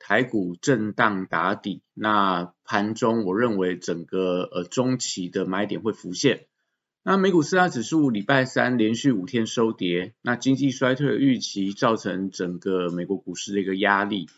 [0.00, 6.46] 台股震荡打底，那盘中我认为整个呃中期的买点会浮现。
[7.04, 14.28] 那美股四大指数礼拜三连续五天收跌，那经济衰退的预期造成整个美国股市的一个压力。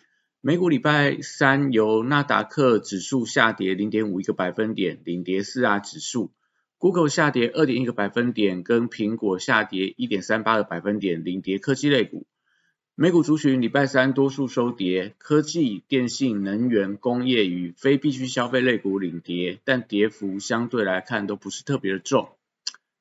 [0.41, 6.33] 美股礼拜三由纳达克指数下跌零点五一个百分点，领跌四大指数
[6.79, 12.27] ；Google 下跌二点一个百分点，跟苹果下跌一点三八个百分点，领跌科技类股。
[12.95, 22.29] 美股族群礼拜三多数收跌，科技、电信、能源、工业与非必需消费类股领跌，但跌幅相对来看都不是特别的重。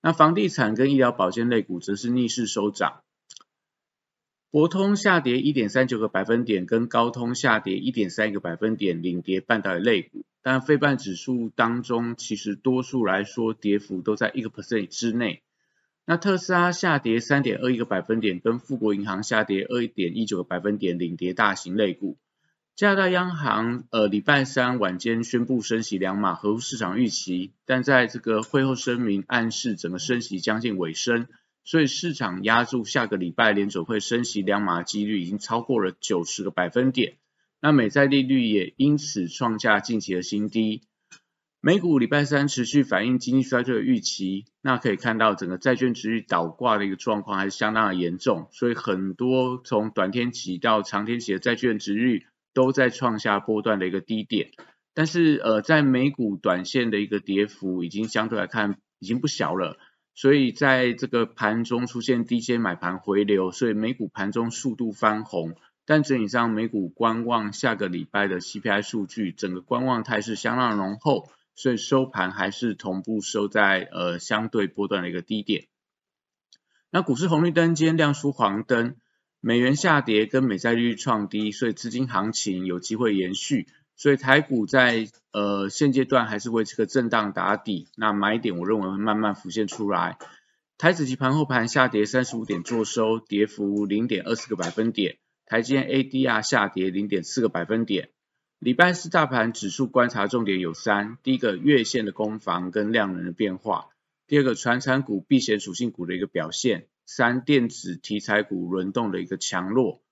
[0.01, 3.01] 那房地产跟医疗保健类股则是逆势收涨，
[4.49, 10.23] 博通下跌一点三九个百分点，跟高通下跌一点三一个百分点，领跌半导体类股。
[10.41, 15.43] 但非半指数当中，其实多数来说跌幅都在一个 percent 之内。
[16.05, 22.17] 那特斯拉下跌三点二一个百分点，跟富国银行下跌二点一九个百分点，领跌大型类股。
[22.75, 31.27] 加拿大央行呃礼拜三晚间宣布升息两码，合乎市场预期，但在这个会后声明暗示整个升息将近尾声，
[31.63, 37.13] 所以市场压住下个礼拜联准会升息两码几率已经超过了九十个百分点。
[37.61, 40.81] 那美债利率也因此创下近期的新低。
[41.63, 54.49] 美股礼拜三持续反映经济衰退的预期，那可以看到整个债券值率倒挂的一个状况还是相当的严重，所以很多从短天期到长天期的债券值率都在创下波段的一个低点。
[54.95, 59.77] 但是呃，在美股短线的一个跌幅已经相对来看已经不小了，
[60.15, 65.53] 所以在这个盘中出现低阶买盘回流，所以美股盘中速度翻红，
[65.85, 71.29] 但整体上美股观望下个礼拜的 CPI 数据，整个观望态势相当浓厚。
[71.55, 75.67] 所以收盘还是同步收在呃相对波段的一个低点。
[76.89, 78.95] 那股市红绿灯今天亮出黄灯，
[79.39, 83.67] 美元下跌跟美债率创低，所以资金行情有机会延续。
[83.95, 90.17] 所以台股在呃现阶段还是维持个震荡打底，那买点我认为会慢慢浮现出来。
[90.77, 95.17] 台子期盘后盘下跌三十五点做收，跌幅零点二四个百分点。
[95.45, 98.09] 台积 ADR 下跌零点四个百分点。
[98.61, 103.89] 礼拜四大盘指数观察重点有三：第一个月线的攻防跟量能的变化；
[104.27, 110.03] 第二个传产股避险属性股的一个表现；三电子题材股轮动的一个强弱。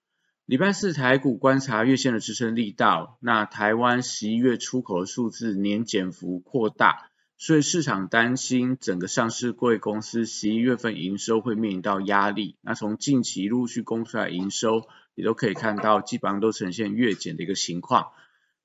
[0.48, 12.58] 礼拜四台股观察月线的支撑力道，那台湾十一月出口的数字年减幅扩大，所以市场担心整个上市贵公司十一月份营收会面临到压力。
[12.62, 18.08] 那从近期陆续公出来营收，也都可以看到基本上都呈现月减的一个情况。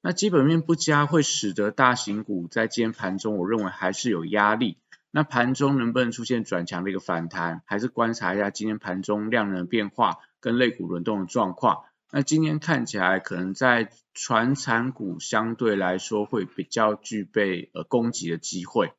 [0.06, 4.76] 那基本面不佳会使得大型股在今天盘中，我认为还是有压力。
[5.10, 11.84] 那盘中能不能出现转强的一个反弹，还是观察一下今天盘中量能变化跟类股轮动的状况。
[12.12, 18.92] 那今天看起来可能在传产股相对来说会比较具备呃攻击的机会。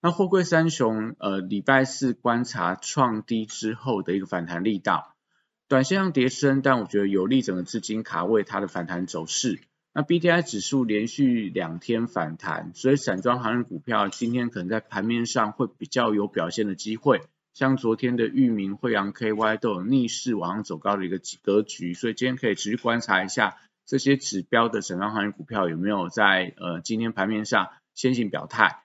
[0.00, 5.14] 那货柜三雄呃礼拜四观察创低之后的一个反弹力道，
[5.68, 9.60] 短线上跌升，但我觉得有利整个资金卡位它的反弹走势。
[9.94, 17.20] 那 B T I 指数连续两天反弹，所以散装航运股票今天可能在盘面上会比较有表现的机会。
[17.52, 28.82] 像昨天的域名、惠阳 K Y 都有逆势往上走高的一个格局，所以今天可以持续观察一下这些指标的散装航运股票有没有在呃今天盘面上先行表态。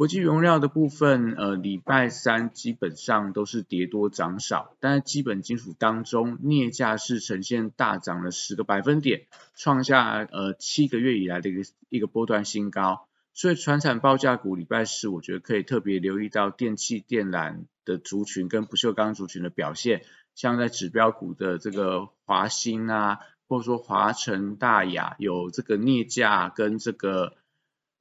[0.00, 13.08] 国际原料的部分，呃，礼拜三基本上都是跌多涨少，但是基本金属当中，镍价是呈现大涨了十个百分点，创下呃七个月以来的一个一个波段新高。
[13.34, 27.34] 所以，船产报价股礼拜四，我觉得可以特别留意到电气电缆的族群跟不锈钢族群的表现，像在指标股的这个华兴啊，或者说华晨大雅，有这个镍价跟这个。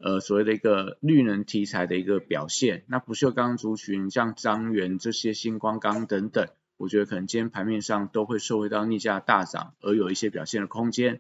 [0.02, 6.48] 呃，所谓的一个绿能题材的一个表现，那不锈钢族群像张元这些星光钢等等，
[6.78, 11.20] 我觉得可能今天盘面上都会受惠到逆价大涨，而有一些表现的空间。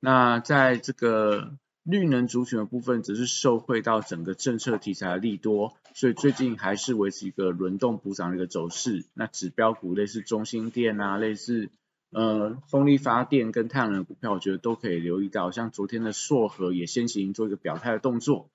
[0.00, 9.06] 那在这个绿能族群的部分，只是受惠到整个政策题材的利多，所以最近还是维持一个轮动补涨的一个走势。
[9.14, 11.70] 那指标股类似中心电啊，类似。
[12.10, 18.50] 呃，风力发电跟太阳能股票，我觉得都可以留意到，像昨天的硕和也先行做一个表态的动作，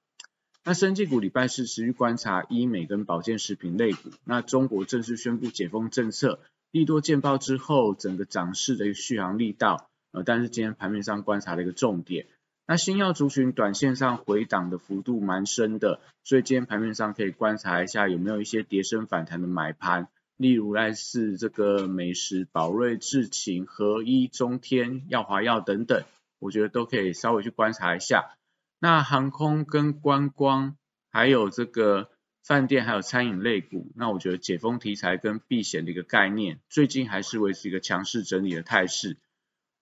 [0.66, 4.10] 那生技股礼拜四持续观察医美跟保健食品类股。
[4.26, 6.42] 那中国正式宣布解封政策，
[6.72, 12.28] 利多见报之后，整个涨势的一个续航力道，呃，但是今天盘面上观察的一个重点。
[12.68, 20.08] 那新药族群短线上回档的幅度蛮深的，所以今天盘面上可以观察一下有没有一些跌升反弹的买盘，
[20.38, 26.04] 例如类似这个美食、宝瑞、智勤、合一、中天、耀华药等等，
[26.40, 28.36] 我觉得都可以稍微去观察一下。
[28.80, 30.76] 那航空跟观光，
[31.10, 32.10] 还有这个
[32.44, 39.18] 饭店，还有餐饮类股，那我觉得解封题材跟避险的一个概念，最近还是维持一个强势整理的态势。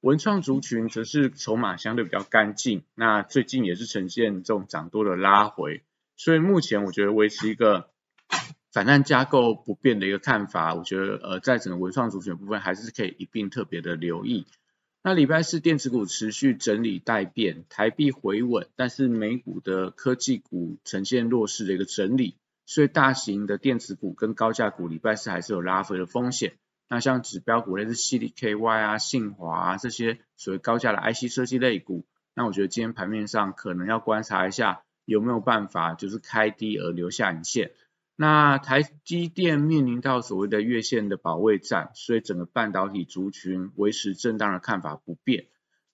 [0.02, 5.82] 文创族群则是筹码相对比较干净，那最近也是呈现这种涨多的拉回，
[6.16, 7.90] 所以目前我觉得维持一个
[8.74, 14.48] 反弹架构不变的一个看法，我觉得呃在整个文创主选部分还是可以一并特别的留意。
[15.04, 22.36] 那礼拜四电子股持续整理待变，台币回稳，但是美股的科技股呈现弱势的一个整理，
[22.66, 26.54] 所以大型的电子股跟高价股礼拜四还是有拉回的风险。
[26.90, 37.72] 那像指标股类似 C D K Y 啊、信华啊这些所谓高价的 I C 设计类股，那我觉得今天盘面上可能要观察一下有没有办法就是开低而留下影线。
[38.16, 45.48] 那台积电面临到所谓的月线的保卫战，所以整个半导体族群维持震荡的看法不变。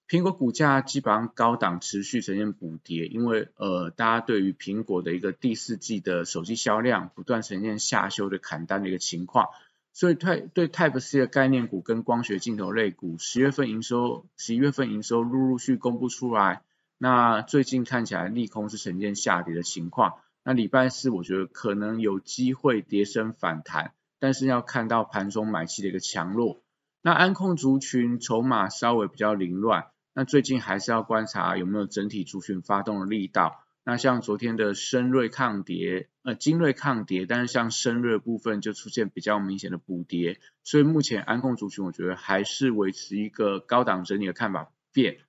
[0.07, 9.49] 苹果股价基本上高档持续呈现补跌，因为呃大家对于苹果的一个第四季的手机销量不断呈现下修的砍单的一个情况。
[9.93, 16.63] 所以泰对 Type C 的概念股跟光学镜头类股，十月份营收、十一月份营收陆陆续公布出来，
[16.97, 20.15] 那最近看起来利空是呈现下跌的情况。
[20.43, 26.61] 那礼拜四我觉得可能有机会跌升反弹，但是要看到盘中买气的一个强弱。
[27.01, 33.63] 那安控族群筹码稍微比较凌乱，那最近还是要观察有没有整体族群发动的力道。
[33.85, 45.19] 那像昨天的深瑞抗跌，呃，精锐抗跌，但是像深瑞部分就出现比较明显的补跌，所以目前安控族群我觉得还是维持一个高档整理的看法不变。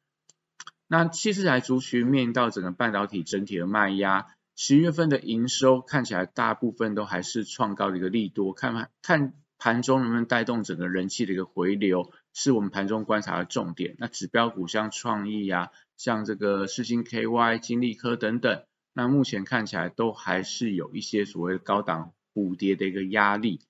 [0.88, 4.26] 那七四台族群面临到整个半导体整体的卖压，
[4.62, 13.96] 十一月份的营收看起来大部分都还是创高的一个利多，看看盘中能不能带动整个人气的一个回流，是我们盘中观察的重点。
[13.98, 15.70] 那指标股像创意呀。
[15.96, 18.62] 像这个世星 KY、金利科等等，
[18.92, 23.62] 那目前看起来都还是有一些所谓的高档补跌的一个压力。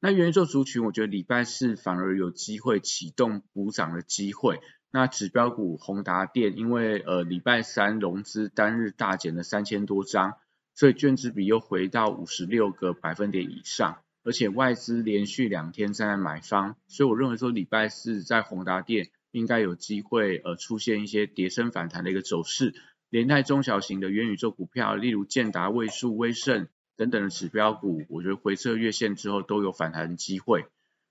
[0.00, 4.60] 那元宇宙族群，我觉得礼拜四反而有机会启动补涨的机会。
[4.90, 10.34] 那指标股宏达电，因为呃礼拜三融资单日大减了三千多张，
[10.74, 19.10] 所以券值比又回到五十六个百分点以上，而且外资连续两天站在买方，所以我认为说礼拜四在宏达电。
[19.30, 22.72] 应该有机会呃出现一些跌升反弹的一个走势，
[23.10, 30.64] 连带中小型的元宇宙股票，例如建达、位数、威盛等等的指标股，我觉得回撤月线之后都有反弹机会。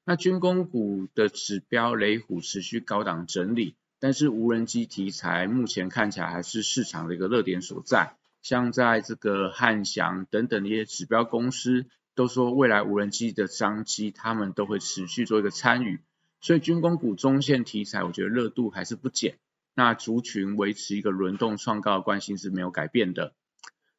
[0.09, 16.00] 那军工股的指标雷虎持续高档整理，但是无人机题材目前看起来还是市场的一个热点所在，像在这个汉翔等等的一些指标公司都说未来无人机的商机，他们都会持续做一个参与。
[16.39, 19.38] 所以军工股中线题材，我觉得热度还是不减。
[19.75, 23.33] 那族群维持一个轮动创高的惯性是没有改变的。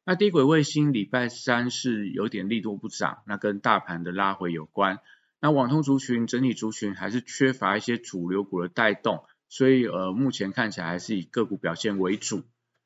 [0.05, 4.97] 那低轨卫星礼拜三是有点力度不涨，那跟大盘的拉回有关。
[5.41, 12.43] 那网通族群整体族群还是缺乏一些主流股的带动，所以呃目前看起来还是以个股表现为主。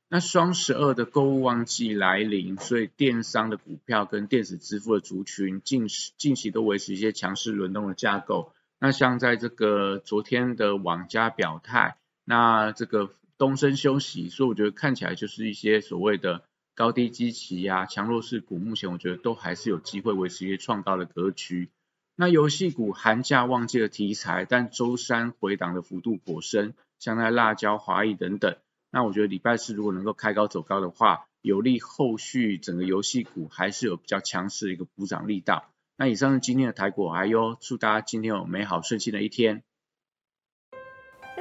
[0.10, 5.88] 那双十二的购物旺季来临，所以电商的股票跟电子支付的族群近
[6.20, 8.54] 近期都维持一些强势轮动的架构。
[8.80, 16.44] 那像在这个昨天的网家表态，那这个东升休息，所以我觉得看起来就是一些所谓的
[16.76, 21.70] 高低基期呀、强弱势股，目前我觉得都还是有机会维持一些创高的格局。
[22.16, 28.56] 那游戏股寒假旺季的题材，但周三回档的幅度颇深，像那辣椒、华谊等等，
[28.92, 35.66] 那我觉得礼拜四如果能够开高走高的话，有利后续整个游戏股还是有比较强势的一个补涨力道。
[35.98, 39.64] 那以上是今天的台股，还有祝大家今天有美好顺心的一天。